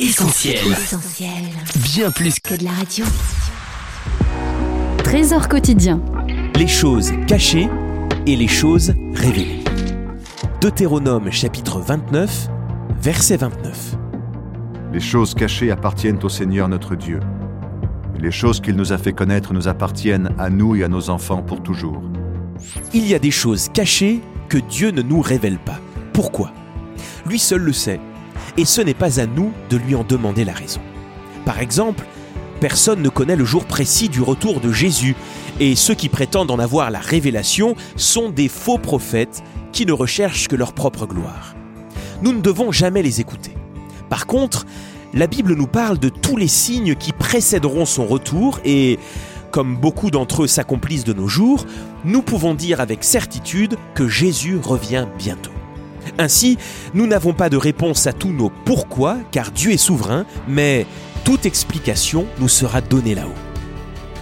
[0.00, 0.56] Essentiel.
[1.82, 3.04] Bien plus que de la radio.
[5.04, 6.00] Trésor quotidien.
[6.54, 7.68] Les choses cachées
[8.26, 9.62] et les choses révélées.
[10.62, 12.48] Deutéronome chapitre 29,
[13.02, 13.96] verset 29.
[14.94, 17.20] Les choses cachées appartiennent au Seigneur notre Dieu.
[18.18, 21.42] les choses qu'il nous a fait connaître nous appartiennent à nous et à nos enfants
[21.42, 22.00] pour toujours.
[22.94, 25.78] Il y a des choses cachées que Dieu ne nous révèle pas.
[26.14, 26.52] Pourquoi?
[27.26, 28.00] Lui seul le sait
[28.56, 30.80] et ce n'est pas à nous de lui en demander la raison.
[31.44, 32.06] Par exemple,
[32.60, 35.16] personne ne connaît le jour précis du retour de Jésus,
[35.58, 40.48] et ceux qui prétendent en avoir la révélation sont des faux prophètes qui ne recherchent
[40.48, 41.54] que leur propre gloire.
[42.22, 43.54] Nous ne devons jamais les écouter.
[44.08, 44.66] Par contre,
[45.14, 48.98] la Bible nous parle de tous les signes qui précéderont son retour et,
[49.50, 51.66] comme beaucoup d'entre eux s'accomplissent de nos jours,
[52.04, 55.50] nous pouvons dire avec certitude que Jésus revient bientôt.
[56.18, 56.58] Ainsi,
[56.94, 60.86] nous n'avons pas de réponse à tous nos pourquoi, car Dieu est souverain, mais
[61.24, 63.34] toute explication nous sera donnée là-haut.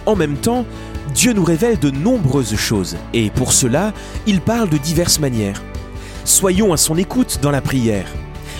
[0.05, 0.65] En même temps,
[1.13, 3.93] Dieu nous révèle de nombreuses choses, et pour cela,
[4.27, 5.61] il parle de diverses manières.
[6.25, 8.07] Soyons à son écoute dans la prière.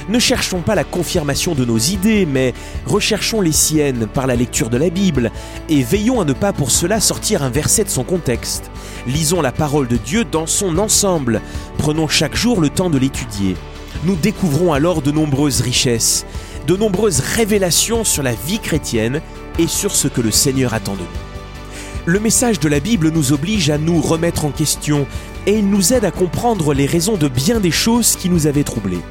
[0.10, 2.56] Ne cherchons pas la confirmation de nos idées, mais
[2.88, 5.32] recherchons les siennes par la lecture de la Bible,
[5.70, 8.72] et veillons à ne pas pour cela sortir un verset de son contexte.
[9.06, 11.42] Lisons la parole de Dieu dans son ensemble,
[11.78, 13.56] prenons chaque jour le temps de l'étudier.
[14.04, 16.26] Nous découvrons alors de nombreuses richesses,
[16.66, 19.22] de nombreuses révélations sur la vie chrétienne
[19.60, 22.12] et sur ce que le Seigneur attend de nous.
[22.12, 25.06] Le message de la Bible nous oblige à nous remettre en question
[25.46, 28.64] et il nous aide à comprendre les raisons de bien des choses qui nous avaient
[28.64, 29.02] troublés.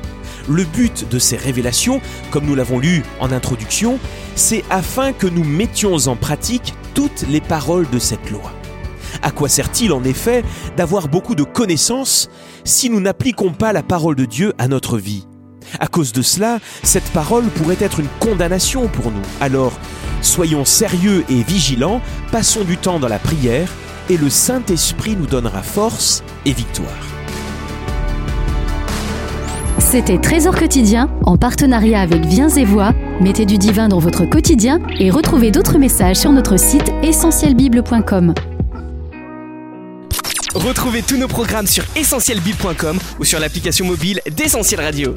[0.49, 3.99] Le but de ces révélations, comme nous l'avons lu en introduction,
[4.35, 8.53] c'est afin que nous mettions en pratique toutes les paroles de cette loi.
[9.23, 10.45] À quoi sert-il en effet
[10.77, 12.29] d'avoir beaucoup de connaissances
[12.65, 15.27] si nous n'appliquons pas la parole de Dieu à notre vie?
[15.81, 19.23] À cause de cela, cette parole pourrait être une condamnation pour nous.
[19.41, 19.73] Alors,
[20.23, 22.01] soyons sérieux et vigilants,
[22.33, 23.71] passons du temps dans la prière,
[24.09, 27.08] et le Saint-Esprit nous donnera force et victoire.
[29.91, 32.93] C'était Trésor quotidien en partenariat avec Viens et Voix.
[33.23, 38.35] Mettez du divin dans votre quotidien et retrouvez d'autres messages sur notre site essentielbible.com.
[40.55, 45.15] Retrouvez tous nos programmes sur essentielbible.com ou sur l'application mobile d'Essentiel Radio.